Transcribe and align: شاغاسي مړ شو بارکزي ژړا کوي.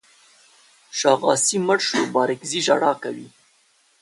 شاغاسي 0.99 1.57
مړ 1.67 1.79
شو 1.87 2.01
بارکزي 2.15 2.59
ژړا 2.67 2.91
کوي. 3.03 3.27